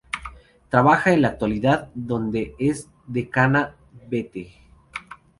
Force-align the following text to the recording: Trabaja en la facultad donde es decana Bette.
Trabaja 0.71 1.11
en 1.13 1.21
la 1.21 1.33
facultad 1.33 1.89
donde 1.93 2.55
es 2.57 2.89
decana 3.05 3.75
Bette. 4.09 4.51